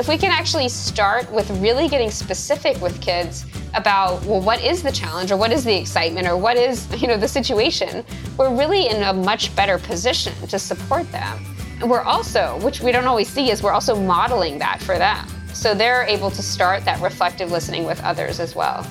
[0.00, 4.82] if we can actually start with really getting specific with kids about well what is
[4.82, 8.02] the challenge or what is the excitement or what is you know the situation
[8.38, 11.44] we're really in a much better position to support them.
[11.82, 15.26] And we're also which we don't always see is we're also modeling that for them.
[15.52, 18.86] So they're able to start that reflective listening with others as well.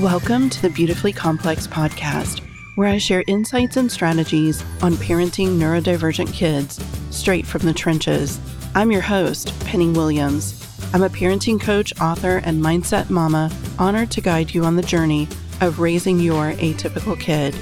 [0.00, 2.40] Welcome to the beautifully complex podcast
[2.74, 6.78] where i share insights and strategies on parenting neurodivergent kids
[7.18, 8.40] straight from the trenches
[8.74, 10.58] i'm your host penny williams
[10.90, 15.28] I'm a parenting coach, author, and mindset mama, honored to guide you on the journey
[15.60, 17.54] of raising your atypical kid.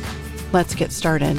[0.53, 1.37] Let's get started.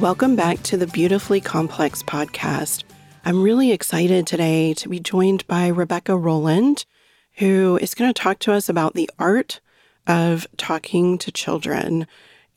[0.00, 2.84] Welcome back to the Beautifully Complex podcast.
[3.24, 6.84] I'm really excited today to be joined by Rebecca Rolland,
[7.38, 9.58] who is going to talk to us about the art
[10.06, 12.06] of talking to children.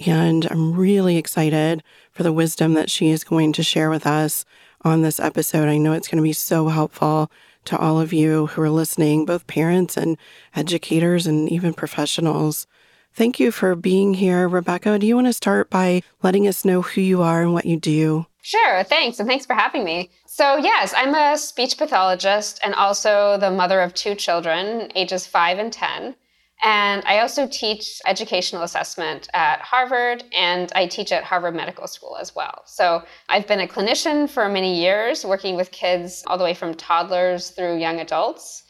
[0.05, 4.45] And I'm really excited for the wisdom that she is going to share with us
[4.81, 5.67] on this episode.
[5.67, 7.31] I know it's going to be so helpful
[7.65, 10.17] to all of you who are listening, both parents and
[10.55, 12.67] educators and even professionals.
[13.13, 14.47] Thank you for being here.
[14.47, 17.65] Rebecca, do you want to start by letting us know who you are and what
[17.65, 18.27] you do?
[18.43, 19.19] Sure, thanks.
[19.19, 20.09] And thanks for having me.
[20.25, 25.57] So, yes, I'm a speech pathologist and also the mother of two children, ages five
[25.57, 26.15] and 10.
[26.63, 32.17] And I also teach educational assessment at Harvard, and I teach at Harvard Medical School
[32.19, 32.63] as well.
[32.65, 36.73] So I've been a clinician for many years, working with kids all the way from
[36.73, 38.63] toddlers through young adults.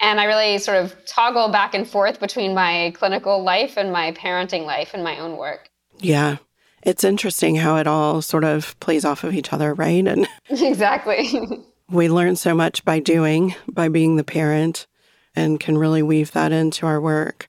[0.00, 4.12] And I really sort of toggle back and forth between my clinical life and my
[4.12, 5.68] parenting life and my own work.
[5.98, 6.38] Yeah.
[6.82, 10.06] It's interesting how it all sort of plays off of each other, right?
[10.06, 11.30] And exactly.
[11.90, 14.86] we learn so much by doing, by being the parent
[15.34, 17.48] and can really weave that into our work.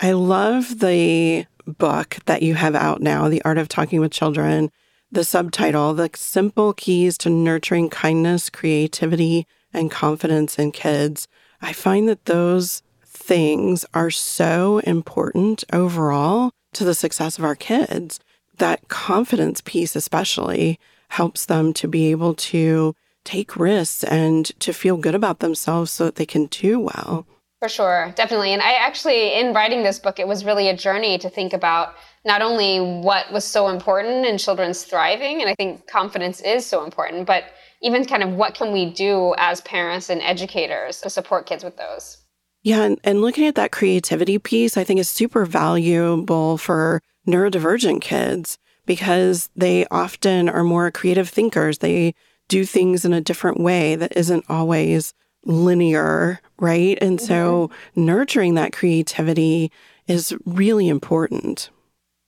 [0.00, 4.70] I love the book that you have out now, The Art of Talking with Children.
[5.12, 11.28] The subtitle, The Simple Keys to Nurturing Kindness, Creativity, and Confidence in Kids.
[11.60, 18.20] I find that those things are so important overall to the success of our kids.
[18.56, 24.96] That confidence piece, especially, helps them to be able to take risks and to feel
[24.96, 27.26] good about themselves so that they can do well.
[27.60, 28.52] For sure, definitely.
[28.52, 31.94] And I actually, in writing this book, it was really a journey to think about
[32.24, 36.82] not only what was so important in children's thriving, and I think confidence is so
[36.84, 37.44] important, but
[37.80, 41.76] even kind of what can we do as parents and educators to support kids with
[41.76, 42.18] those.
[42.64, 48.00] Yeah, and, and looking at that creativity piece, I think is super valuable for neurodivergent
[48.00, 51.78] kids because they often are more creative thinkers.
[51.78, 52.14] They
[52.52, 55.14] do things in a different way that isn't always
[55.46, 56.98] linear, right?
[57.00, 57.26] And mm-hmm.
[57.26, 59.72] so nurturing that creativity
[60.06, 61.70] is really important.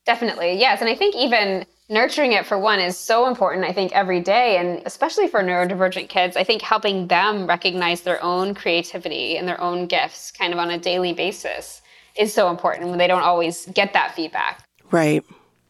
[0.06, 0.58] Definitely.
[0.58, 0.80] Yes.
[0.80, 4.56] And I think even nurturing it for one is so important, I think, every day.
[4.56, 9.60] And especially for neurodivergent kids, I think helping them recognize their own creativity and their
[9.60, 11.82] own gifts kind of on a daily basis
[12.16, 14.64] is so important when they don't always get that feedback.
[14.90, 15.22] Right.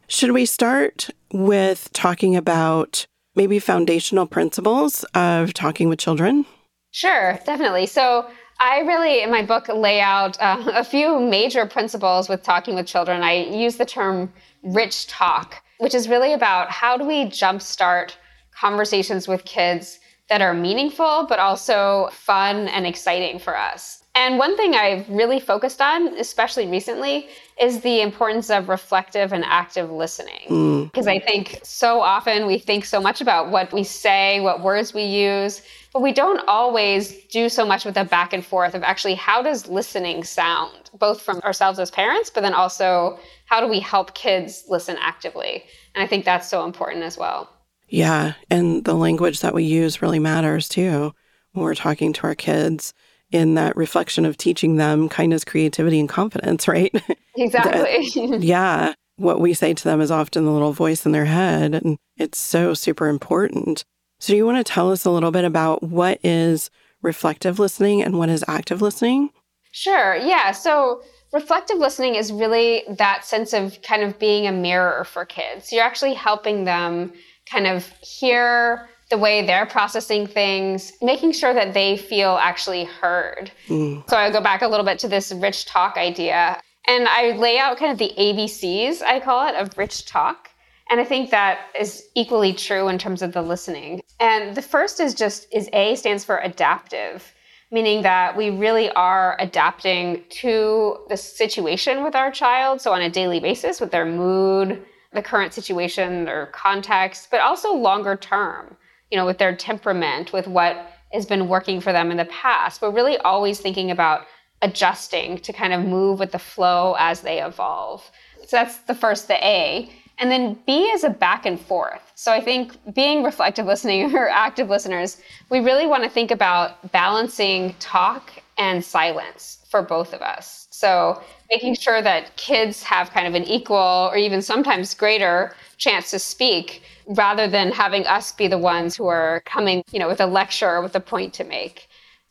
[0.07, 3.05] Should we start with talking about
[3.35, 6.45] maybe foundational principles of talking with children?
[6.91, 7.85] Sure, definitely.
[7.85, 8.27] So
[8.59, 12.87] I really, in my book, lay out uh, a few major principles with talking with
[12.87, 13.21] children.
[13.21, 14.31] I use the term
[14.63, 18.13] rich talk, which is really about how do we jumpstart
[18.51, 24.04] conversations with kids that are meaningful, but also fun and exciting for us.
[24.17, 27.27] And one thing I've really focused on, especially recently,
[27.59, 30.85] is the importance of reflective and active listening.
[30.85, 31.11] Because mm.
[31.11, 35.03] I think so often we think so much about what we say, what words we
[35.03, 35.61] use,
[35.91, 39.41] but we don't always do so much with the back and forth of actually how
[39.41, 44.15] does listening sound, both from ourselves as parents, but then also how do we help
[44.15, 45.65] kids listen actively?
[45.93, 47.49] And I think that's so important as well.
[47.89, 48.33] Yeah.
[48.49, 51.13] And the language that we use really matters too
[51.51, 52.93] when we're talking to our kids
[53.31, 56.93] in that reflection of teaching them kindness, creativity, and confidence, right?
[57.35, 58.27] Exactly.
[58.29, 58.93] that, yeah.
[59.17, 62.37] What we say to them is often the little voice in their head, and it's
[62.37, 63.85] so super important.
[64.19, 66.69] So, do you want to tell us a little bit about what is
[67.01, 69.29] reflective listening and what is active listening?
[69.71, 70.15] Sure.
[70.15, 70.51] Yeah.
[70.51, 71.01] So,
[71.31, 75.71] reflective listening is really that sense of kind of being a mirror for kids.
[75.71, 77.13] You're actually helping them
[77.49, 83.51] kind of hear the way they're processing things, making sure that they feel actually heard.
[83.67, 84.07] Mm.
[84.09, 86.59] So I go back a little bit to this rich talk idea.
[86.87, 90.49] And I lay out kind of the ABCs, I call it, of rich talk.
[90.89, 94.01] And I think that is equally true in terms of the listening.
[94.19, 97.33] And the first is just is A stands for adaptive,
[97.71, 102.81] meaning that we really are adapting to the situation with our child.
[102.81, 107.73] So on a daily basis with their mood, the current situation or context, but also
[107.73, 108.77] longer term,
[109.15, 112.81] you know, with their temperament, with what has been working for them in the past.
[112.81, 114.27] We're really always thinking about
[114.61, 118.11] adjusting to kind of move with the flow as they evolve.
[118.45, 119.89] So that's the first, the A.
[120.17, 122.01] And then B is a back and forth.
[122.15, 126.91] So I think being reflective listening or active listeners, we really want to think about
[126.91, 130.64] balancing talk and silence for both of us.
[130.75, 136.11] So making sure that kids have kind of an equal or even sometimes greater chance
[136.11, 140.19] to speak rather than having us be the ones who are coming, you know, with
[140.19, 141.87] a lecture or with a point to make.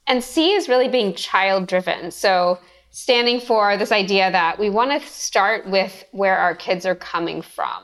[0.07, 2.11] And C is really being child driven.
[2.11, 2.59] So
[2.91, 7.41] standing for this idea that we want to start with where our kids are coming
[7.41, 7.83] from.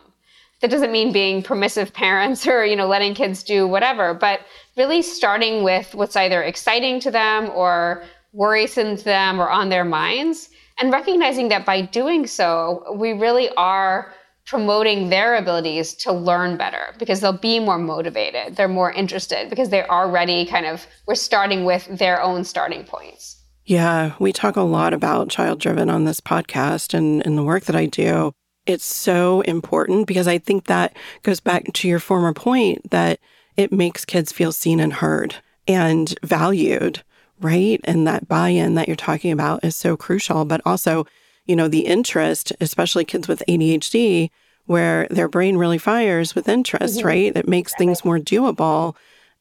[0.60, 4.40] That doesn't mean being permissive parents or, you know, letting kids do whatever, but
[4.76, 9.84] really starting with what's either exciting to them or worrisome to them or on their
[9.84, 10.48] minds
[10.78, 14.14] and recognizing that by doing so, we really are
[14.46, 19.68] promoting their abilities to learn better because they'll be more motivated, they're more interested because
[19.68, 23.36] they're already kind of, we're starting with their own starting points.
[23.64, 27.64] Yeah, we talk a lot about child driven on this podcast and in the work
[27.64, 28.32] that I do.
[28.66, 33.20] It's so important because I think that goes back to your former point that
[33.56, 35.36] it makes kids feel seen and heard
[35.68, 37.02] and valued,
[37.40, 37.80] right?
[37.84, 40.44] And that buy in that you're talking about is so crucial.
[40.44, 41.06] But also,
[41.46, 44.30] you know, the interest, especially kids with ADHD,
[44.66, 47.06] where their brain really fires with interest, mm-hmm.
[47.06, 47.36] right?
[47.36, 48.94] It makes things more doable.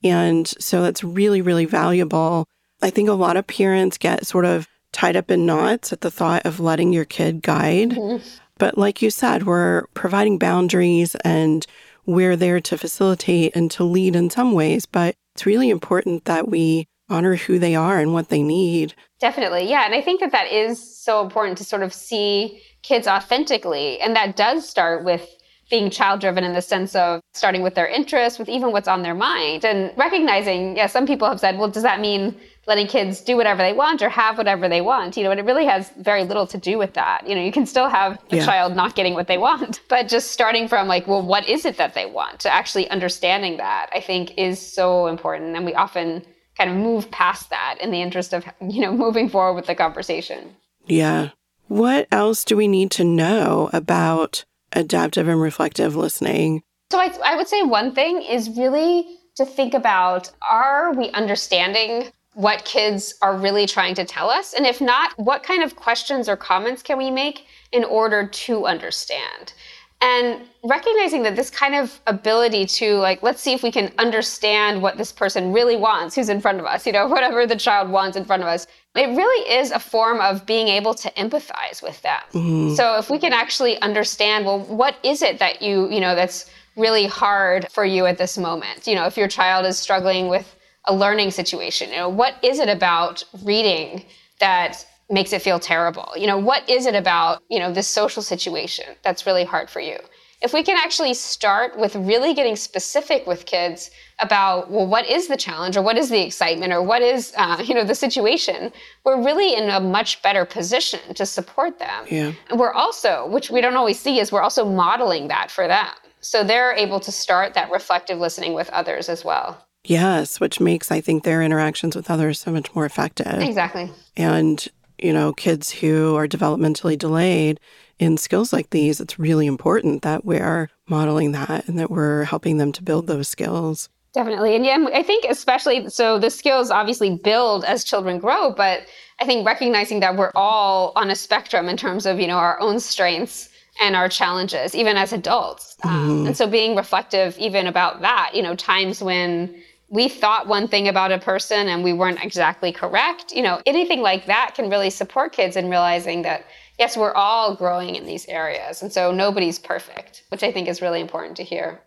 [0.03, 2.47] And so that's really, really valuable.
[2.81, 6.11] I think a lot of parents get sort of tied up in knots at the
[6.11, 7.91] thought of letting your kid guide.
[7.91, 8.25] Mm-hmm.
[8.57, 11.65] But like you said, we're providing boundaries and
[12.05, 14.85] we're there to facilitate and to lead in some ways.
[14.85, 18.93] But it's really important that we honor who they are and what they need.
[19.19, 19.69] Definitely.
[19.69, 19.85] Yeah.
[19.85, 23.99] And I think that that is so important to sort of see kids authentically.
[23.99, 25.27] And that does start with
[25.69, 29.03] being child driven in the sense of starting with their interests, with even what's on
[29.03, 32.35] their mind, and recognizing, yeah, some people have said, well, does that mean
[32.65, 35.15] letting kids do whatever they want or have whatever they want?
[35.15, 37.27] You know, and it really has very little to do with that.
[37.27, 38.45] You know, you can still have a yeah.
[38.45, 41.77] child not getting what they want, but just starting from like, well, what is it
[41.77, 45.55] that they want to actually understanding that, I think is so important.
[45.55, 46.25] And we often
[46.59, 49.75] kind of move past that in the interest of, you know, moving forward with the
[49.75, 50.55] conversation.
[50.85, 51.29] Yeah.
[51.67, 56.61] What else do we need to know about adaptive and reflective listening?
[56.91, 62.11] So I, I would say one thing is really to think about are we understanding
[62.33, 64.53] what kids are really trying to tell us?
[64.53, 68.65] And if not, what kind of questions or comments can we make in order to
[68.65, 69.53] understand?
[70.01, 74.81] And recognizing that this kind of ability to like let's see if we can understand
[74.81, 77.89] what this person really wants who's in front of us you know whatever the child
[77.89, 81.81] wants in front of us it really is a form of being able to empathize
[81.81, 82.75] with them mm-hmm.
[82.75, 86.49] so if we can actually understand well what is it that you you know that's
[86.75, 90.55] really hard for you at this moment you know if your child is struggling with
[90.85, 94.05] a learning situation you know what is it about reading
[94.39, 96.11] that makes it feel terrible.
[96.15, 99.79] You know, what is it about, you know, this social situation that's really hard for
[99.79, 99.97] you?
[100.41, 105.27] If we can actually start with really getting specific with kids about, well, what is
[105.27, 108.71] the challenge or what is the excitement or what is, uh, you know, the situation,
[109.03, 112.05] we're really in a much better position to support them.
[112.09, 112.31] Yeah.
[112.49, 115.87] And we're also, which we don't always see, is we're also modeling that for them.
[116.21, 119.65] So they're able to start that reflective listening with others as well.
[119.85, 123.41] Yes, which makes, I think, their interactions with others so much more effective.
[123.41, 123.89] Exactly.
[124.17, 124.67] And
[125.03, 127.59] you know, kids who are developmentally delayed
[127.99, 132.57] in skills like these, it's really important that we're modeling that and that we're helping
[132.57, 133.89] them to build those skills.
[134.13, 134.55] Definitely.
[134.55, 138.87] And yeah, I think especially so the skills obviously build as children grow, but
[139.19, 142.59] I think recognizing that we're all on a spectrum in terms of, you know, our
[142.59, 145.77] own strengths and our challenges, even as adults.
[145.83, 146.11] Um, mm-hmm.
[146.11, 150.67] Um, and so being reflective even about that, you know, times when we thought one
[150.67, 153.31] thing about a person and we weren't exactly correct.
[153.31, 156.45] You know, anything like that can really support kids in realizing that,
[156.77, 158.81] yes, we're all growing in these areas.
[158.81, 161.81] And so nobody's perfect, which I think is really important to hear.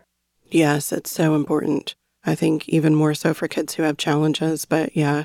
[0.45, 1.95] Yes, it's so important.
[2.25, 4.65] I think even more so for kids who have challenges.
[4.65, 5.23] But yeah,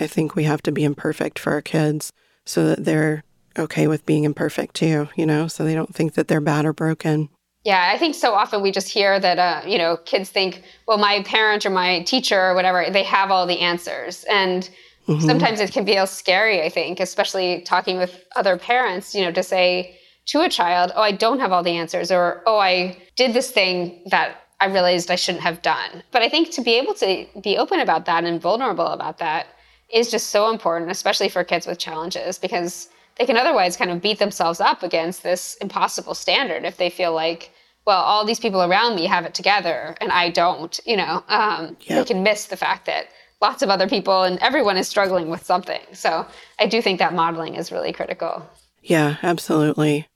[0.00, 2.12] I think we have to be imperfect for our kids
[2.44, 3.24] so that they're
[3.58, 6.72] okay with being imperfect too, you know, so they don't think that they're bad or
[6.72, 7.28] broken.
[7.66, 10.98] Yeah, I think so often we just hear that, uh, you know, kids think, well,
[10.98, 14.22] my parent or my teacher or whatever, they have all the answers.
[14.30, 14.70] And
[15.08, 15.26] mm-hmm.
[15.26, 19.42] sometimes it can be scary, I think, especially talking with other parents, you know, to
[19.42, 23.34] say to a child, oh, I don't have all the answers, or oh, I did
[23.34, 26.04] this thing that I realized I shouldn't have done.
[26.12, 29.48] But I think to be able to be open about that and vulnerable about that
[29.92, 34.00] is just so important, especially for kids with challenges, because they can otherwise kind of
[34.00, 37.50] beat themselves up against this impossible standard if they feel like
[37.86, 41.76] well, all these people around me have it together and I don't, you know, um,
[41.82, 41.98] yep.
[41.98, 43.06] they can miss the fact that
[43.40, 45.80] lots of other people and everyone is struggling with something.
[45.92, 46.26] So
[46.58, 48.48] I do think that modeling is really critical.
[48.82, 50.08] Yeah, absolutely.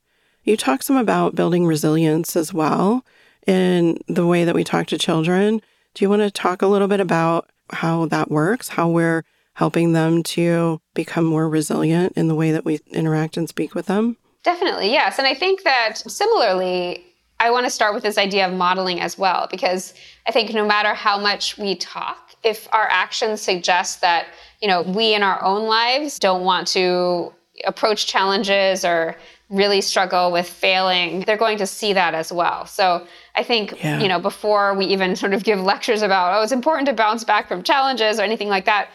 [0.43, 3.05] You talk some about building resilience as well
[3.47, 5.61] in the way that we talk to children.
[5.95, 9.25] Do you want to talk a little bit about how that works, how we're
[9.55, 13.87] helping them to become more resilient in the way that we interact and speak with
[13.87, 14.17] them?
[14.43, 15.19] Definitely, yes.
[15.19, 17.05] And I think that similarly,
[17.41, 19.95] I want to start with this idea of modeling as well, because
[20.29, 24.27] I think no matter how much we talk, if our actions suggest that,
[24.61, 27.33] you know, we in our own lives don't want to
[27.65, 29.17] approach challenges or
[29.49, 32.67] really struggle with failing, they're going to see that as well.
[32.67, 34.01] So I think, yeah.
[34.01, 37.25] you know, before we even sort of give lectures about, oh, it's important to bounce
[37.25, 38.91] back from challenges or anything like that,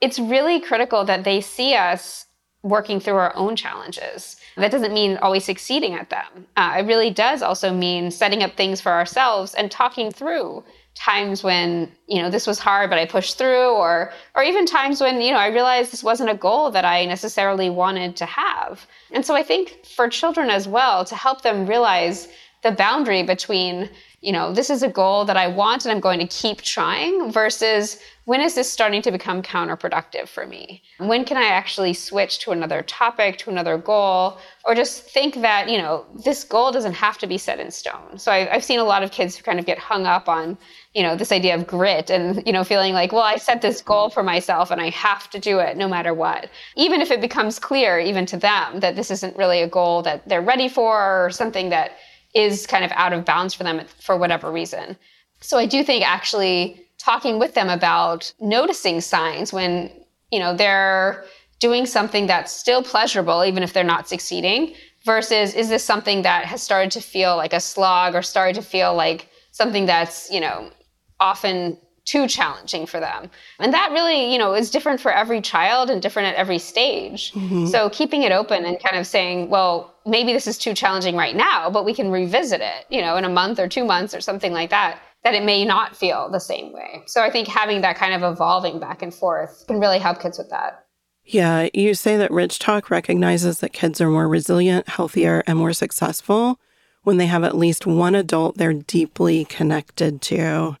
[0.00, 2.26] it's really critical that they see us
[2.62, 4.36] working through our own challenges.
[4.58, 6.46] That doesn't mean always succeeding at them.
[6.56, 10.64] Uh, it really does also mean setting up things for ourselves and talking through
[10.98, 15.00] times when you know this was hard but i pushed through or or even times
[15.00, 18.84] when you know i realized this wasn't a goal that i necessarily wanted to have
[19.12, 22.26] and so i think for children as well to help them realize
[22.64, 23.88] the boundary between
[24.20, 27.30] you know, this is a goal that I want and I'm going to keep trying
[27.30, 30.82] versus when is this starting to become counterproductive for me?
[30.98, 35.70] When can I actually switch to another topic, to another goal, or just think that,
[35.70, 38.18] you know, this goal doesn't have to be set in stone.
[38.18, 40.58] So I, I've seen a lot of kids who kind of get hung up on,
[40.94, 43.80] you know, this idea of grit and, you know, feeling like, well, I set this
[43.80, 46.50] goal for myself and I have to do it no matter what.
[46.76, 50.28] Even if it becomes clear, even to them, that this isn't really a goal that
[50.28, 51.92] they're ready for or something that
[52.34, 54.96] is kind of out of bounds for them for whatever reason.
[55.40, 59.90] So I do think actually talking with them about noticing signs when,
[60.30, 61.24] you know, they're
[61.60, 66.44] doing something that's still pleasurable even if they're not succeeding versus is this something that
[66.44, 70.40] has started to feel like a slog or started to feel like something that's, you
[70.40, 70.70] know,
[71.18, 73.30] often too challenging for them.
[73.58, 77.32] And that really, you know, is different for every child and different at every stage.
[77.32, 77.66] Mm-hmm.
[77.66, 81.36] So keeping it open and kind of saying, well, maybe this is too challenging right
[81.36, 84.22] now, but we can revisit it, you know, in a month or two months or
[84.22, 87.02] something like that, that it may not feel the same way.
[87.06, 90.38] So I think having that kind of evolving back and forth can really help kids
[90.38, 90.86] with that.
[91.24, 95.74] Yeah, you say that Rich Talk recognizes that kids are more resilient, healthier, and more
[95.74, 96.58] successful
[97.02, 100.76] when they have at least one adult they're deeply connected to.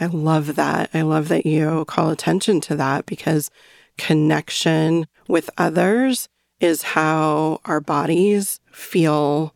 [0.00, 0.90] I love that.
[0.94, 3.50] I love that you call attention to that because
[3.98, 6.28] connection with others
[6.58, 9.54] is how our bodies feel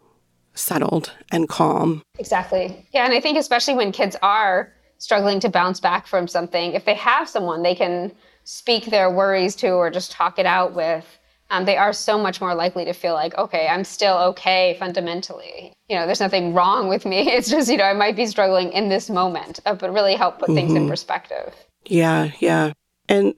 [0.54, 2.02] settled and calm.
[2.18, 2.86] Exactly.
[2.92, 3.04] Yeah.
[3.04, 6.94] And I think, especially when kids are struggling to bounce back from something, if they
[6.94, 8.12] have someone they can
[8.44, 11.18] speak their worries to or just talk it out with,
[11.54, 15.72] um, they are so much more likely to feel like, okay, I'm still okay fundamentally.
[15.88, 17.30] You know, there's nothing wrong with me.
[17.34, 20.38] It's just, you know, I might be struggling in this moment, uh, but really help
[20.38, 20.54] put mm-hmm.
[20.56, 20.90] things in mm-hmm.
[20.90, 21.54] perspective.
[21.86, 22.72] Yeah, yeah.
[23.08, 23.34] And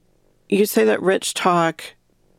[0.49, 1.82] you say that Rich Talk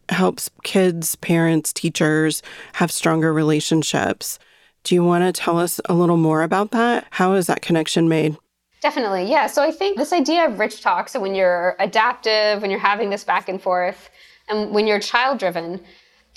[0.09, 2.41] helps kids, parents, teachers
[2.73, 4.39] have stronger relationships.
[4.83, 7.05] Do you want to tell us a little more about that?
[7.11, 8.37] How is that connection made?
[8.81, 9.47] Definitely, yeah.
[9.47, 13.09] So I think this idea of rich talk, so when you're adaptive, when you're having
[13.09, 14.09] this back and forth,
[14.47, 15.81] and when you're child driven,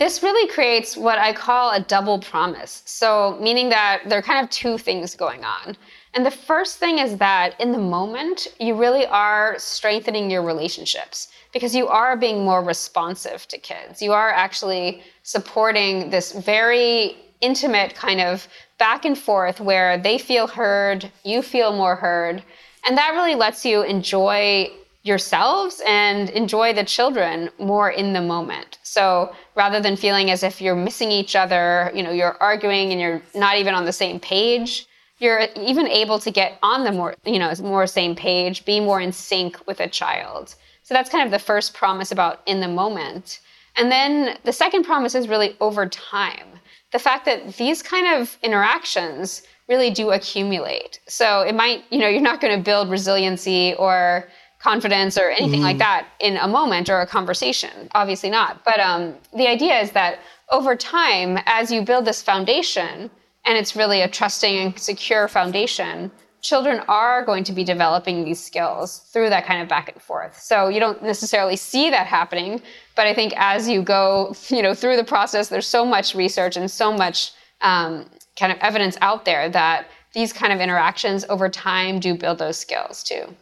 [0.01, 2.83] this really creates what I call a double promise.
[2.87, 5.77] So, meaning that there are kind of two things going on.
[6.15, 11.29] And the first thing is that in the moment, you really are strengthening your relationships
[11.53, 14.01] because you are being more responsive to kids.
[14.01, 18.49] You are actually supporting this very intimate kind of
[18.79, 22.43] back and forth where they feel heard, you feel more heard.
[22.87, 24.71] And that really lets you enjoy
[25.03, 28.79] yourselves and enjoy the children more in the moment.
[28.83, 33.01] So rather than feeling as if you're missing each other, you know, you're arguing and
[33.01, 34.87] you're not even on the same page,
[35.19, 39.01] you're even able to get on the more, you know, more same page, be more
[39.01, 40.55] in sync with a child.
[40.83, 43.41] So that's kind of the first promise about in the moment.
[43.77, 46.47] And then the second promise is really over time.
[46.93, 50.99] The fact that these kind of interactions really do accumulate.
[51.07, 54.29] So it might, you know, you're not going to build resiliency or
[54.61, 55.63] confidence or anything mm-hmm.
[55.63, 57.89] like that in a moment or a conversation.
[57.95, 58.63] Obviously not.
[58.65, 63.11] But um, the idea is that over time, as you build this foundation,
[63.47, 66.11] and it's really a trusting and secure foundation,
[66.43, 70.39] children are going to be developing these skills through that kind of back and forth.
[70.39, 72.63] So you don't necessarily see that happening,
[72.97, 76.57] but I think as you go, you know, through the process, there's so much research
[76.57, 81.49] and so much um, kind of evidence out there that these kind of interactions over
[81.49, 83.35] time do build those skills too.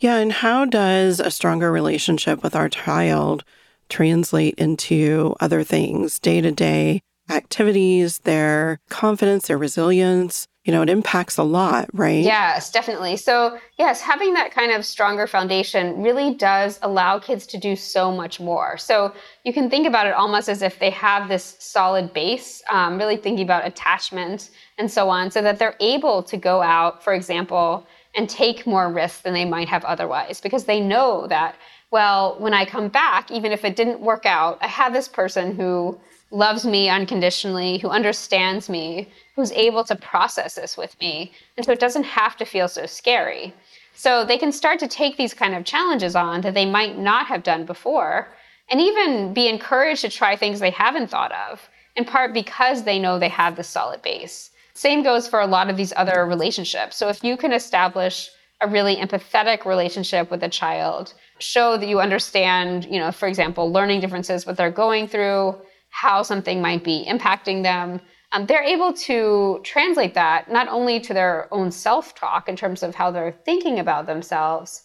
[0.00, 3.44] Yeah, and how does a stronger relationship with our child
[3.88, 10.46] translate into other things, day to day activities, their confidence, their resilience?
[10.64, 12.24] you know, it impacts a lot, right?
[12.24, 13.18] Yes, definitely.
[13.18, 18.10] So, yes, having that kind of stronger foundation really does allow kids to do so
[18.10, 18.78] much more.
[18.78, 19.12] So,
[19.44, 23.18] you can think about it almost as if they have this solid base, um, really
[23.18, 27.86] thinking about attachment and so on, so that they're able to go out, for example,
[28.16, 31.56] and take more risks than they might have otherwise because they know that,
[31.90, 35.54] well, when I come back, even if it didn't work out, I have this person
[35.54, 35.98] who
[36.30, 41.32] loves me unconditionally, who understands me, who's able to process this with me.
[41.56, 43.54] And so it doesn't have to feel so scary.
[43.94, 47.26] So they can start to take these kind of challenges on that they might not
[47.26, 48.28] have done before
[48.70, 52.98] and even be encouraged to try things they haven't thought of, in part because they
[52.98, 54.50] know they have this solid base.
[54.74, 56.96] Same goes for a lot of these other relationships.
[56.96, 62.00] So if you can establish a really empathetic relationship with a child, show that you
[62.00, 65.56] understand, you know, for example, learning differences, what they're going through,
[65.90, 68.00] how something might be impacting them,
[68.32, 72.82] um, they're able to translate that not only to their own self talk in terms
[72.82, 74.82] of how they're thinking about themselves,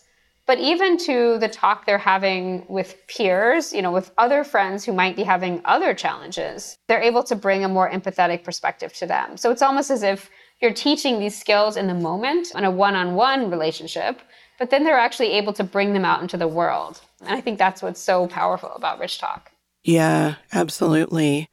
[0.49, 4.91] but even to the talk they're having with peers, you know, with other friends who
[4.91, 6.75] might be having other challenges.
[6.87, 9.37] They're able to bring a more empathetic perspective to them.
[9.37, 12.95] So it's almost as if you're teaching these skills in the moment in a one
[12.95, 14.21] on one relationship,
[14.57, 16.99] but then they're actually able to bring them out into the world.
[17.21, 19.51] And I think that's what's so powerful about Rich Talk.
[19.83, 21.47] Yeah, absolutely.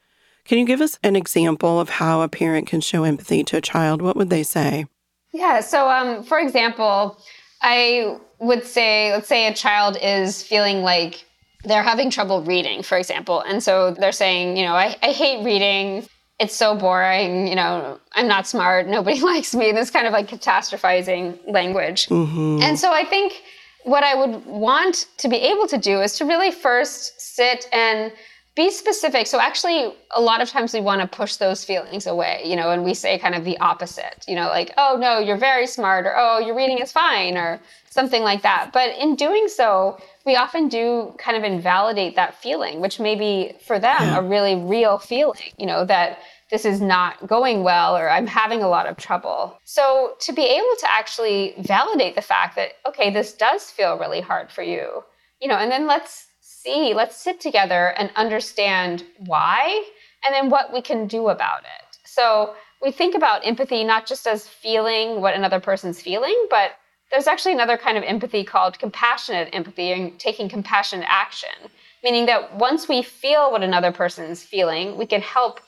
[0.47, 3.61] Can you give us an example of how a parent can show empathy to a
[3.61, 4.00] child?
[4.00, 4.87] What would they say?
[5.35, 7.21] Yeah, so um, for example,
[7.63, 11.25] I would say, let's say a child is feeling like
[11.65, 13.41] they're having trouble reading, for example.
[13.41, 16.07] And so they're saying, you know, I, I hate reading.
[16.39, 17.47] It's so boring.
[17.47, 18.87] You know, I'm not smart.
[18.87, 19.73] Nobody likes me.
[19.73, 22.07] This kind of like catastrophizing language.
[22.09, 22.63] Mm-hmm.
[22.63, 23.43] And so I think
[23.85, 28.13] what I would want to be able to do is to really first sit and
[28.57, 29.27] be specific.
[29.27, 32.71] So actually, a lot of times we want to push those feelings away, you know,
[32.71, 36.07] and we say kind of the opposite, you know, like, oh no, you're very smart,
[36.07, 38.71] or oh, your reading is fine, or something like that.
[38.73, 43.52] But in doing so, we often do kind of invalidate that feeling, which may be
[43.67, 44.19] for them yeah.
[44.19, 46.19] a really real feeling, you know, that
[46.50, 49.59] this is not going well or I'm having a lot of trouble.
[49.65, 54.21] So to be able to actually validate the fact that, okay, this does feel really
[54.21, 55.02] hard for you,
[55.43, 56.28] you know, and then let's
[56.67, 59.85] see, let's sit together and understand why
[60.25, 61.99] and then what we can do about it.
[62.05, 66.73] So we think about empathy not just as feeling what another person's feeling, but
[67.11, 71.71] there's actually another kind of empathy called compassionate empathy and taking compassionate action,
[72.02, 75.61] meaning that once we feel what another person's feeling, we can help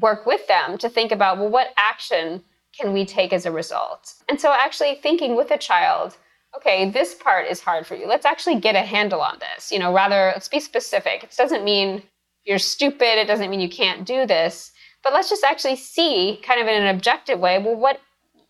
[0.00, 2.42] work with them to think about, well, what action
[2.78, 4.14] can we take as a result?
[4.28, 6.16] And so actually thinking with a child,
[6.56, 8.06] okay, this part is hard for you.
[8.06, 9.70] Let's actually get a handle on this.
[9.70, 11.24] You know, rather, let's be specific.
[11.24, 12.02] It doesn't mean
[12.44, 13.18] you're stupid.
[13.18, 14.72] It doesn't mean you can't do this.
[15.02, 18.00] But let's just actually see, kind of in an objective way, well, what,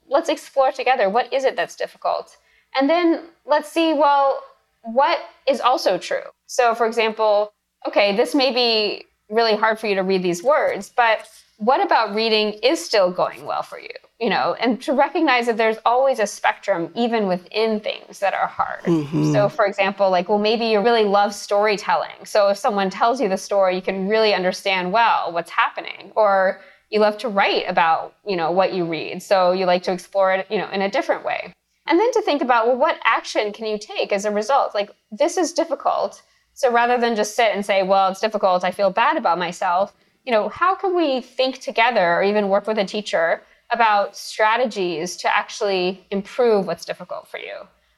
[0.08, 1.08] let's explore together.
[1.08, 2.36] What is it that's difficult?
[2.78, 4.42] And then let's see, well,
[4.82, 6.22] what is also true?
[6.46, 7.52] So, for example,
[7.86, 12.14] okay, this may be really hard for you to read these words, but what about
[12.14, 13.90] reading is still going well for you?
[14.20, 18.46] You know, and to recognize that there's always a spectrum even within things that are
[18.46, 18.82] hard.
[18.84, 19.32] Mm-hmm.
[19.32, 22.24] So, for example, like, well, maybe you really love storytelling.
[22.24, 26.12] So, if someone tells you the story, you can really understand well what's happening.
[26.14, 29.22] Or you love to write about, you know, what you read.
[29.22, 31.54] So, you like to explore it, you know, in a different way.
[31.86, 34.74] And then to think about, well, what action can you take as a result?
[34.74, 36.22] Like, this is difficult.
[36.52, 39.94] So, rather than just sit and say, well, it's difficult, I feel bad about myself,
[40.26, 43.42] you know, how can we think together or even work with a teacher?
[43.72, 47.54] About strategies to actually improve what's difficult for you.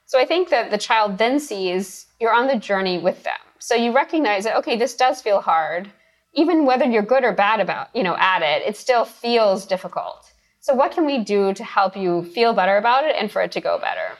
[0.06, 3.38] So I think that the child then sees you're on the journey with them.
[3.58, 5.90] So you recognize that, okay, this does feel hard.
[6.34, 10.32] Even whether you're good or bad about, you know, at it, it still feels difficult.
[10.60, 13.52] So what can we do to help you feel better about it and for it
[13.52, 14.16] to go better?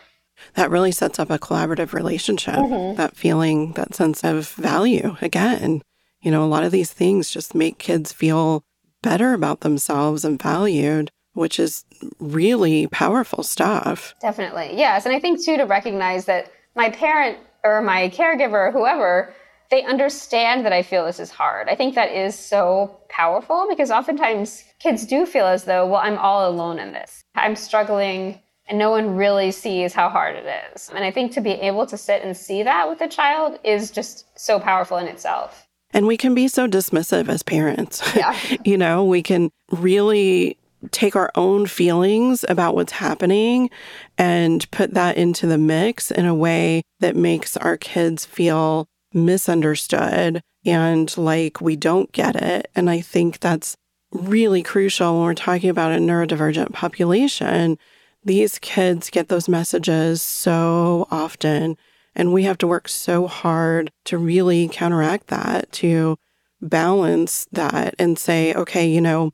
[0.55, 2.97] That really sets up a collaborative relationship, mm-hmm.
[2.97, 5.17] that feeling, that sense of value.
[5.21, 5.83] Again,
[6.21, 8.65] you know, a lot of these things just make kids feel
[9.03, 11.85] better about themselves and valued which is
[12.19, 14.15] really powerful stuff.
[14.21, 14.71] Definitely.
[14.75, 15.07] Yes.
[15.07, 19.35] And I think too to recognize that my parent or my caregiver or whoever,
[19.71, 21.69] they understand that I feel this is hard.
[21.69, 26.19] I think that is so powerful because oftentimes kids do feel as though, well, I'm
[26.19, 27.25] all alone in this.
[27.35, 30.91] I'm struggling and no one really sees how hard it is.
[30.95, 33.91] And I think to be able to sit and see that with a child is
[33.91, 35.67] just so powerful in itself.
[35.95, 38.03] And we can be so dismissive as parents.
[38.17, 38.39] Yeah.
[38.65, 40.57] you know, we can really
[40.91, 43.71] take our own feelings about what's happening
[44.19, 50.43] and put that into the mix in a way that makes our kids feel misunderstood
[50.65, 52.69] and like we don't get it.
[52.75, 53.77] And I think that's
[54.13, 57.79] really crucial when we're talking about a neurodivergent population.
[58.25, 61.77] These kids get those messages so often,
[62.15, 66.17] and we have to work so hard to really counteract that, to
[66.61, 69.33] balance that and say, okay, you know,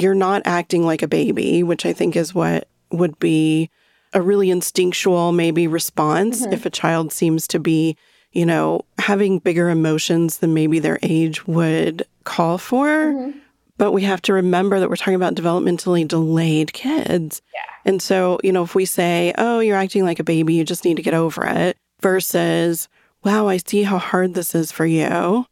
[0.00, 3.70] you're not acting like a baby, which I think is what would be
[4.12, 6.52] a really instinctual, maybe response mm-hmm.
[6.52, 7.96] if a child seems to be,
[8.32, 12.86] you know, having bigger emotions than maybe their age would call for.
[12.86, 13.38] Mm-hmm.
[13.76, 17.42] But we have to remember that we're talking about developmentally delayed kids.
[17.54, 17.60] Yeah.
[17.84, 20.84] And so, you know, if we say, oh, you're acting like a baby, you just
[20.84, 22.88] need to get over it, versus,
[23.22, 25.46] wow, I see how hard this is for you.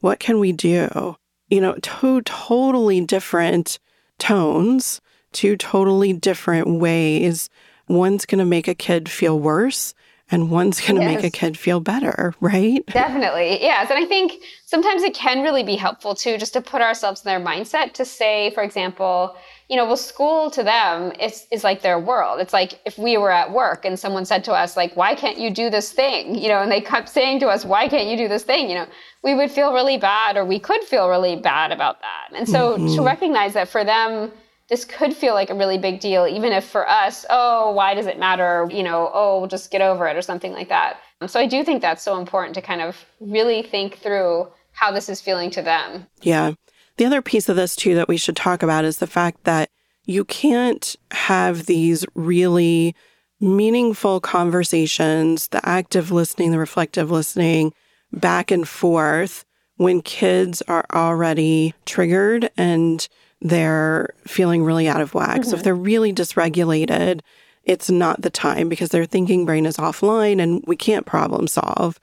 [0.00, 1.16] What can we do?
[1.48, 3.78] You know, two totally different
[4.18, 5.00] tones,
[5.32, 7.50] two totally different ways.
[7.88, 9.94] One's going to make a kid feel worse
[10.30, 11.16] and one's going to yes.
[11.16, 12.84] make a kid feel better, right?
[12.86, 13.62] Definitely.
[13.62, 13.90] Yes.
[13.90, 17.28] And I think sometimes it can really be helpful too, just to put ourselves in
[17.28, 19.36] their mindset to say, for example,
[19.68, 22.40] you know, well, school to them is, is like their world.
[22.40, 25.36] It's like if we were at work and someone said to us, like, why can't
[25.36, 26.34] you do this thing?
[26.34, 28.70] You know, and they kept saying to us, why can't you do this thing?
[28.70, 28.86] You know,
[29.22, 32.38] we would feel really bad or we could feel really bad about that.
[32.38, 32.94] And so mm-hmm.
[32.96, 34.32] to recognize that for them,
[34.70, 38.06] this could feel like a really big deal, even if for us, oh, why does
[38.06, 38.68] it matter?
[38.70, 41.00] You know, oh, we'll just get over it or something like that.
[41.26, 45.08] So I do think that's so important to kind of really think through how this
[45.08, 46.06] is feeling to them.
[46.22, 46.52] Yeah.
[46.98, 49.70] The other piece of this, too, that we should talk about is the fact that
[50.04, 52.94] you can't have these really
[53.40, 57.72] meaningful conversations, the active listening, the reflective listening,
[58.12, 59.44] back and forth
[59.76, 63.08] when kids are already triggered and
[63.40, 65.40] they're feeling really out of whack.
[65.40, 65.42] Mm-hmm.
[65.44, 65.64] So if mm-hmm.
[65.64, 67.20] they're really dysregulated,
[67.62, 72.00] it's not the time because their thinking brain is offline and we can't problem solve.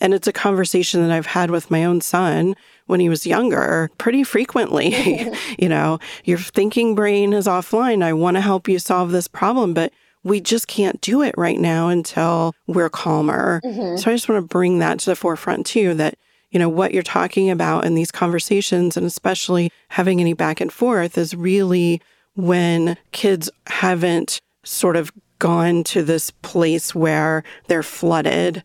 [0.00, 3.90] And it's a conversation that I've had with my own son when he was younger
[3.98, 5.30] pretty frequently.
[5.58, 8.02] you know, your thinking brain is offline.
[8.02, 9.92] I want to help you solve this problem, but
[10.22, 13.60] we just can't do it right now until we're calmer.
[13.64, 13.98] Mm-hmm.
[13.98, 16.16] So I just want to bring that to the forefront too that
[16.50, 20.72] you know what you're talking about in these conversations and especially having any back and
[20.72, 22.00] forth is really
[22.36, 28.62] when kids haven't sort of gone to this place where they're flooded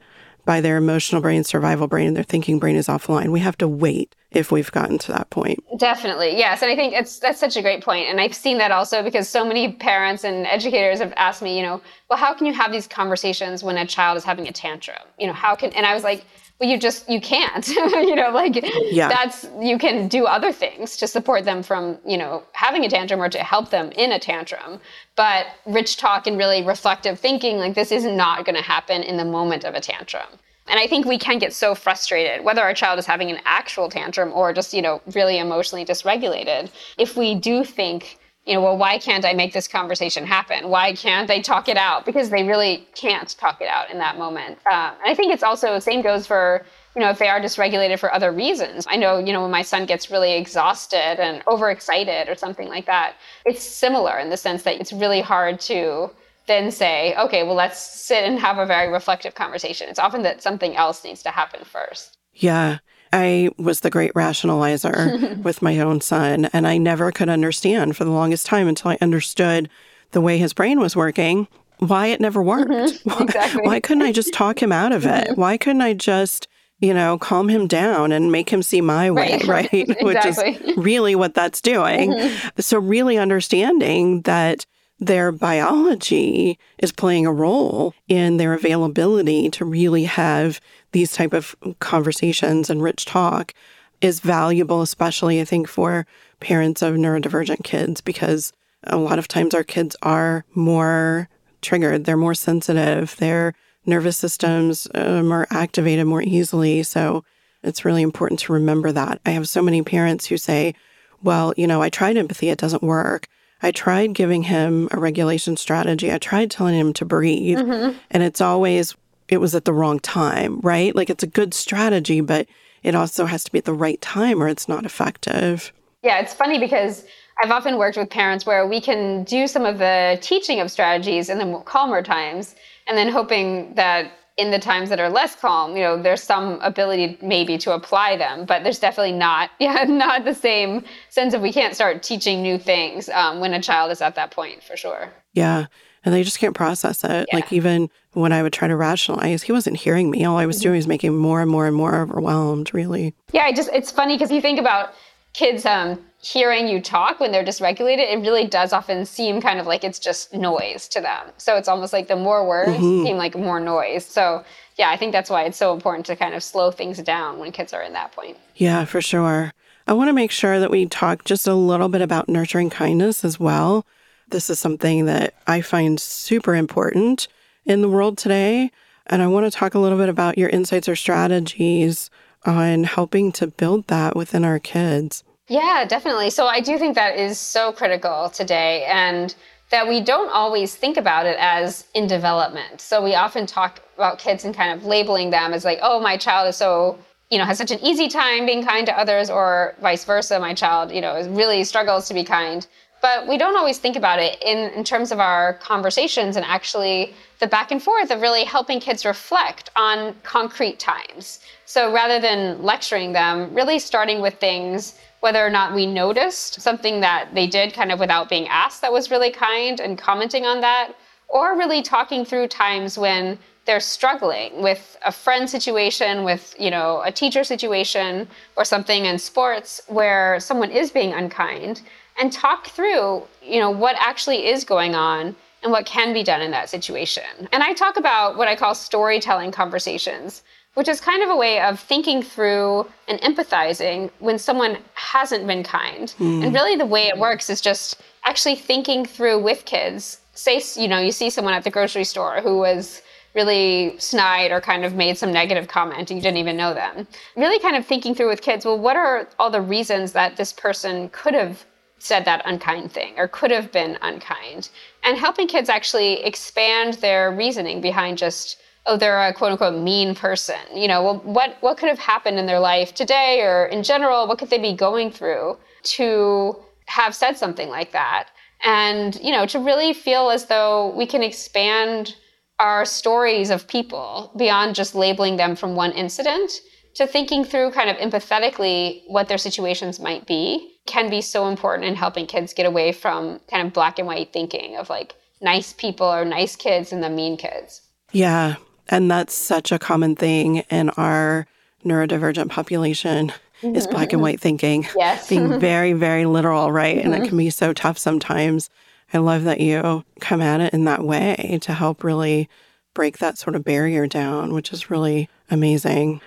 [0.49, 3.31] by their emotional brain, survival brain, and their thinking brain is offline.
[3.31, 5.63] We have to wait if we've gotten to that point.
[5.77, 6.35] Definitely.
[6.35, 6.63] Yes.
[6.63, 8.09] And I think it's that's such a great point.
[8.09, 11.61] And I've seen that also because so many parents and educators have asked me, you
[11.61, 14.97] know, well, how can you have these conversations when a child is having a tantrum?
[15.19, 16.25] You know, how can and I was like,
[16.59, 17.67] well, you just you can't.
[17.69, 18.59] you know, like
[18.91, 19.07] yeah.
[19.07, 23.21] that's you can do other things to support them from, you know, having a tantrum
[23.21, 24.79] or to help them in a tantrum.
[25.15, 29.15] But rich talk and really reflective thinking, like this is not going to happen in
[29.15, 30.27] the moment of a tantrum.
[30.67, 33.89] And I think we can get so frustrated, whether our child is having an actual
[33.89, 38.77] tantrum or just, you know, really emotionally dysregulated, if we do think, you know, well,
[38.77, 40.69] why can't I make this conversation happen?
[40.69, 42.05] Why can't they talk it out?
[42.05, 44.57] Because they really can't talk it out in that moment.
[44.65, 47.39] Uh, and I think it's also, the same goes for, you know, if they are
[47.39, 48.87] dysregulated for other reasons.
[48.89, 52.85] I know, you know, when my son gets really exhausted and overexcited or something like
[52.87, 56.09] that, it's similar in the sense that it's really hard to
[56.47, 59.87] then say, okay, well, let's sit and have a very reflective conversation.
[59.89, 62.17] It's often that something else needs to happen first.
[62.33, 62.79] Yeah.
[63.11, 68.03] I was the great rationalizer with my own son, and I never could understand for
[68.05, 69.69] the longest time until I understood
[70.11, 71.47] the way his brain was working
[71.79, 72.71] why it never worked.
[72.71, 73.23] Mm-hmm.
[73.29, 73.61] Exactly.
[73.61, 75.27] Why, why, couldn't I just talk him out of it?
[75.29, 75.41] Mm-hmm.
[75.41, 76.47] Why couldn't I just,
[76.79, 79.71] you know, calm him down and make him see my way, right?
[79.73, 79.89] right?
[79.89, 80.03] exactly.
[80.53, 82.11] Which is really what that's doing.
[82.11, 82.61] Mm-hmm.
[82.61, 84.65] So, really understanding that
[84.99, 90.59] their biology is playing a role in their availability to really have
[90.91, 93.53] these type of conversations and rich talk
[94.01, 96.05] is valuable especially i think for
[96.39, 98.51] parents of neurodivergent kids because
[98.83, 101.29] a lot of times our kids are more
[101.61, 103.53] triggered they're more sensitive their
[103.85, 106.83] nervous systems um, are activated more easily.
[106.83, 107.23] So
[107.63, 109.19] it's really important to remember that.
[109.25, 110.75] I have so many parents who say
[111.21, 113.27] well you know i tried empathy it doesn't work
[113.61, 116.11] I tried giving him a regulation strategy.
[116.11, 117.59] I tried telling him to breathe.
[117.59, 117.97] Mm-hmm.
[118.11, 118.95] And it's always,
[119.27, 120.95] it was at the wrong time, right?
[120.95, 122.47] Like it's a good strategy, but
[122.83, 125.73] it also has to be at the right time or it's not effective.
[126.03, 127.05] Yeah, it's funny because
[127.43, 131.29] I've often worked with parents where we can do some of the teaching of strategies
[131.29, 132.55] in the calmer times
[132.87, 136.59] and then hoping that in the times that are less calm, you know, there's some
[136.61, 141.41] ability maybe to apply them, but there's definitely not, yeah, not the same sense of
[141.41, 144.77] we can't start teaching new things um, when a child is at that point for
[144.77, 145.11] sure.
[145.33, 145.65] Yeah.
[146.05, 147.27] And they just can't process it.
[147.29, 147.35] Yeah.
[147.35, 150.23] Like even when I would try to rationalize, he wasn't hearing me.
[150.23, 150.63] All I was mm-hmm.
[150.63, 153.13] doing was making more and more and more overwhelmed, really.
[153.33, 154.93] Yeah, I just it's funny because you think about
[155.33, 159.65] kids um, hearing you talk when they're dysregulated, it really does often seem kind of
[159.65, 161.27] like it's just noise to them.
[161.37, 163.05] So it's almost like the more words mm-hmm.
[163.05, 164.05] seem like more noise.
[164.05, 164.43] So
[164.77, 167.51] yeah, I think that's why it's so important to kind of slow things down when
[167.51, 168.37] kids are in that point.
[168.55, 169.53] Yeah, for sure.
[169.87, 173.23] I want to make sure that we talk just a little bit about nurturing kindness
[173.23, 173.85] as well.
[174.27, 177.27] This is something that I find super important
[177.65, 178.71] in the world today.
[179.07, 182.09] And I want to talk a little bit about your insights or strategies
[182.45, 185.23] on helping to build that within our kids.
[185.49, 186.29] Yeah, definitely.
[186.29, 189.33] So I do think that is so critical today and
[189.71, 192.79] that we don't always think about it as in development.
[192.81, 196.17] So we often talk about kids and kind of labeling them as like, oh, my
[196.17, 196.99] child is so,
[197.31, 200.53] you know, has such an easy time being kind to others, or vice versa, my
[200.53, 202.67] child, you know, really struggles to be kind.
[203.01, 207.13] But we don't always think about it in, in terms of our conversations and actually
[207.39, 211.39] the back and forth of really helping kids reflect on concrete times.
[211.65, 217.01] So rather than lecturing them, really starting with things whether or not we noticed something
[217.01, 220.61] that they did kind of without being asked that was really kind and commenting on
[220.61, 220.93] that,
[221.27, 227.01] or really talking through times when they're struggling with a friend situation, with you know
[227.05, 231.81] a teacher situation, or something in sports where someone is being unkind,
[232.19, 236.41] and talk through you know what actually is going on and what can be done
[236.41, 237.47] in that situation.
[237.51, 240.43] And I talk about what I call storytelling conversations,
[240.75, 245.63] which is kind of a way of thinking through and empathizing when someone hasn't been
[245.63, 246.13] kind.
[246.17, 246.45] Mm.
[246.45, 250.21] And really, the way it works is just actually thinking through with kids.
[250.33, 253.01] Say, you know, you see someone at the grocery store who was
[253.35, 257.07] really snide or kind of made some negative comment and you didn't even know them.
[257.35, 260.51] Really kind of thinking through with kids, well, what are all the reasons that this
[260.51, 261.65] person could have
[261.99, 264.69] said that unkind thing or could have been unkind?
[265.03, 270.15] And helping kids actually expand their reasoning behind just oh, they're a quote unquote mean
[270.15, 270.59] person.
[270.73, 274.27] You know, well, what what could have happened in their life today or in general?
[274.27, 278.29] What could they be going through to have said something like that?
[278.63, 282.15] And you know, to really feel as though we can expand
[282.59, 286.51] our stories of people beyond just labeling them from one incident
[286.99, 291.87] to thinking through kind of empathetically what their situations might be can be so important
[291.87, 295.71] in helping kids get away from kind of black and white thinking of like nice
[295.71, 297.83] people or nice kids and the mean kids.
[298.11, 298.57] Yeah,
[298.89, 301.47] and that's such a common thing in our
[301.85, 303.31] neurodivergent population
[303.61, 303.75] mm-hmm.
[303.77, 304.85] is black and white thinking.
[304.97, 305.29] Yes.
[305.29, 306.97] being very, very literal, right?
[306.97, 307.05] Mm-hmm.
[307.05, 307.29] And it mm-hmm.
[307.29, 308.69] can be so tough sometimes.
[309.13, 312.49] I love that you come at it in that way to help really
[312.93, 316.19] break that sort of barrier down, which is really amazing.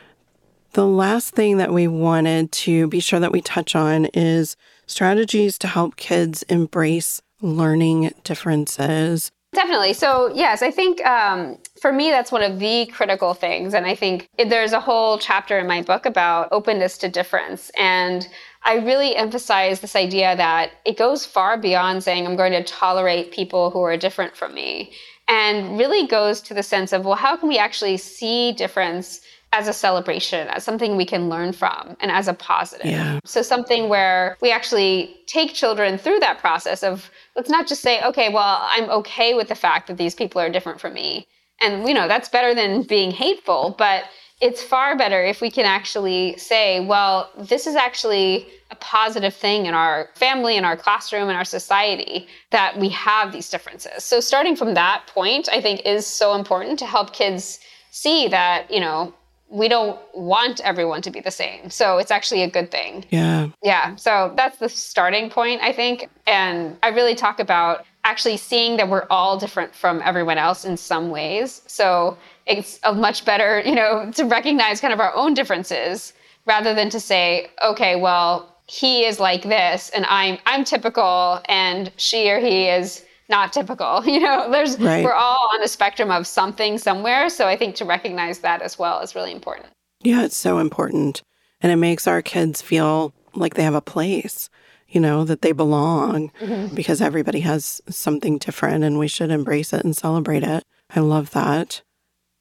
[0.74, 4.56] The last thing that we wanted to be sure that we touch on is
[4.86, 9.30] strategies to help kids embrace learning differences.
[9.52, 9.92] Definitely.
[9.92, 13.74] So, yes, I think um, for me, that's one of the critical things.
[13.74, 17.70] And I think there's a whole chapter in my book about openness to difference.
[17.78, 18.26] And
[18.62, 23.30] I really emphasize this idea that it goes far beyond saying I'm going to tolerate
[23.30, 24.94] people who are different from me
[25.28, 29.20] and really goes to the sense of, well, how can we actually see difference
[29.52, 32.86] as a celebration, as something we can learn from, and as a positive.
[32.86, 33.20] Yeah.
[33.24, 38.02] So, something where we actually take children through that process of let's not just say,
[38.02, 41.26] okay, well, I'm okay with the fact that these people are different from me.
[41.60, 44.04] And, you know, that's better than being hateful, but
[44.40, 49.66] it's far better if we can actually say, well, this is actually a positive thing
[49.66, 54.02] in our family, in our classroom, in our society that we have these differences.
[54.02, 57.60] So, starting from that point, I think is so important to help kids
[57.90, 59.14] see that, you know,
[59.52, 61.68] we don't want everyone to be the same.
[61.68, 63.04] So it's actually a good thing.
[63.10, 63.50] Yeah.
[63.62, 63.94] Yeah.
[63.96, 66.08] So that's the starting point, I think.
[66.26, 70.78] And I really talk about actually seeing that we're all different from everyone else in
[70.78, 71.60] some ways.
[71.66, 76.14] So it's a much better, you know, to recognize kind of our own differences
[76.46, 81.92] rather than to say, okay, well, he is like this and I'm I'm typical and
[81.96, 84.04] she or he is not typical.
[84.12, 85.02] You know, there's right.
[85.02, 87.30] we're all on a spectrum of something somewhere.
[87.30, 89.68] So I think to recognize that as well is really important.
[90.02, 91.22] Yeah, it's so important.
[91.62, 94.50] And it makes our kids feel like they have a place,
[94.86, 96.74] you know, that they belong mm-hmm.
[96.74, 100.62] because everybody has something different and we should embrace it and celebrate it.
[100.94, 101.80] I love that.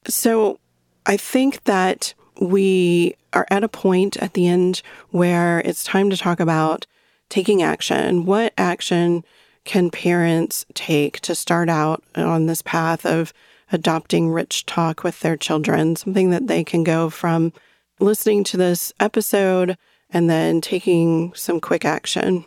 [0.06, 0.58] So
[1.06, 6.18] I think that we are at a point at the end where it's time to
[6.18, 6.86] talk about
[7.30, 8.26] taking action.
[8.26, 9.24] What action
[9.64, 13.32] can parents take to start out on this path of
[13.70, 15.96] adopting rich talk with their children?
[15.96, 17.52] Something that they can go from
[18.00, 19.76] listening to this episode
[20.10, 22.44] and then taking some quick action.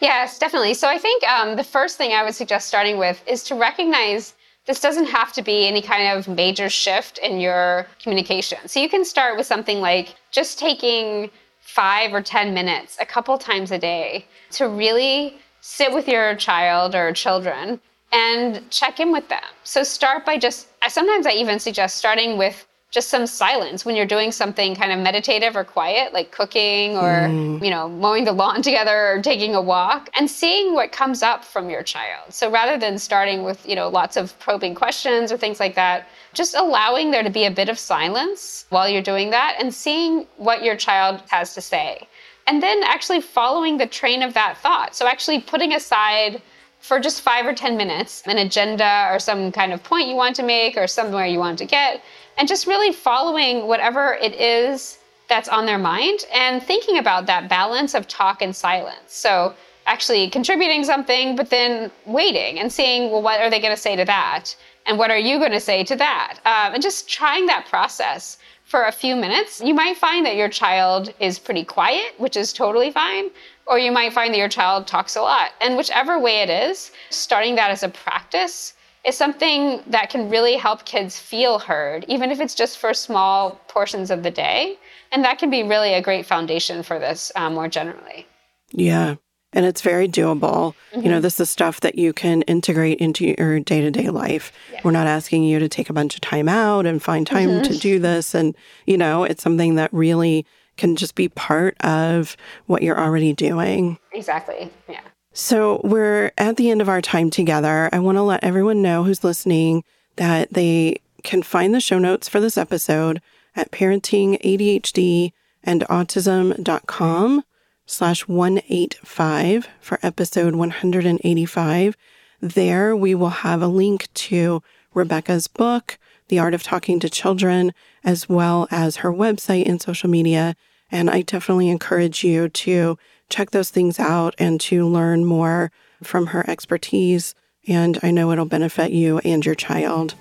[0.00, 0.74] Yes, definitely.
[0.74, 4.34] So I think um, the first thing I would suggest starting with is to recognize
[4.66, 8.58] this doesn't have to be any kind of major shift in your communication.
[8.66, 13.38] So you can start with something like just taking five or 10 minutes a couple
[13.38, 17.80] times a day to really sit with your child or children
[18.12, 19.44] and check in with them.
[19.62, 24.04] So start by just, sometimes I even suggest starting with just some silence when you're
[24.04, 27.64] doing something kind of meditative or quiet, like cooking or, mm.
[27.64, 31.44] you know, mowing the lawn together or taking a walk and seeing what comes up
[31.44, 32.34] from your child.
[32.34, 36.08] So rather than starting with, you know, lots of probing questions or things like that,
[36.34, 40.26] just allowing there to be a bit of silence while you're doing that and seeing
[40.36, 42.06] what your child has to say.
[42.46, 44.96] And then actually following the train of that thought.
[44.96, 46.42] So actually putting aside
[46.80, 50.34] for just five or 10 minutes an agenda or some kind of point you want
[50.36, 52.02] to make or somewhere you want to get
[52.36, 57.48] and just really following whatever it is that's on their mind and thinking about that
[57.48, 59.14] balance of talk and silence.
[59.14, 59.54] So
[59.86, 63.96] actually contributing something, but then waiting and seeing, well, what are they going to say
[63.96, 64.54] to that?
[64.86, 66.38] And what are you going to say to that?
[66.44, 68.38] Um, and just trying that process
[68.72, 69.60] for a few minutes.
[69.60, 73.26] You might find that your child is pretty quiet, which is totally fine.
[73.66, 75.50] Or you might find that your child talks a lot.
[75.60, 78.72] And whichever way it is, starting that as a practice
[79.04, 83.60] is something that can really help kids feel heard, even if it's just for small
[83.68, 84.78] portions of the day.
[85.12, 88.26] And that can be really a great foundation for this um, more generally.
[88.70, 89.16] Yeah.
[89.52, 90.74] And it's very doable.
[90.92, 91.00] Mm-hmm.
[91.00, 91.22] You know, mm-hmm.
[91.22, 94.52] this is stuff that you can integrate into your day to day life.
[94.72, 94.80] Yeah.
[94.84, 97.72] We're not asking you to take a bunch of time out and find time mm-hmm.
[97.72, 98.34] to do this.
[98.34, 98.54] And,
[98.86, 102.36] you know, it's something that really can just be part of
[102.66, 103.98] what you're already doing.
[104.12, 104.70] Exactly.
[104.88, 105.00] Yeah.
[105.34, 107.88] So we're at the end of our time together.
[107.92, 109.84] I want to let everyone know who's listening
[110.16, 113.20] that they can find the show notes for this episode
[113.54, 115.32] at parentingadhd
[115.64, 117.44] and autism.com
[117.92, 121.96] slash 185 for episode 185.
[122.40, 124.62] There we will have a link to
[124.94, 130.08] Rebecca's book, The Art of Talking to Children, as well as her website and social
[130.08, 130.56] media.
[130.90, 135.70] And I definitely encourage you to check those things out and to learn more
[136.02, 137.34] from her expertise.
[137.68, 140.14] And I know it'll benefit you and your child.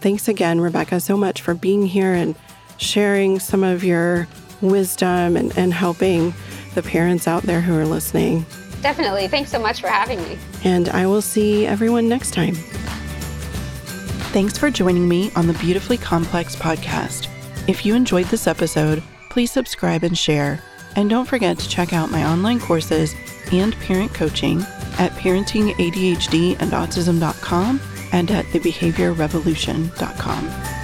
[0.00, 2.34] Thanks again, Rebecca, so much for being here and
[2.78, 4.26] sharing some of your
[4.62, 6.32] wisdom and, and helping
[6.74, 8.44] the parents out there who are listening.
[8.80, 9.28] Definitely.
[9.28, 10.38] Thanks so much for having me.
[10.64, 12.54] And I will see everyone next time.
[14.32, 17.28] Thanks for joining me on the Beautifully Complex podcast.
[17.68, 20.62] If you enjoyed this episode, please subscribe and share.
[20.96, 23.14] And don't forget to check out my online courses
[23.52, 24.62] and parent coaching
[24.98, 27.80] at parentingadhd and autism.com
[28.12, 30.81] and at thebehaviorrevolution.com.